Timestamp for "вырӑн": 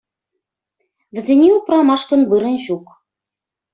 2.33-2.57